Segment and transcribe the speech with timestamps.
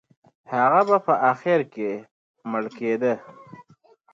[0.53, 1.89] هغه به په اخر کې
[2.51, 3.13] مړ کېده.